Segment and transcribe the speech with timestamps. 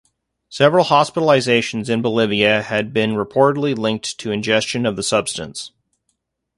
[0.49, 5.73] Several hospitalizations in Bolivia had been reportedly linked to ingestion of the substance.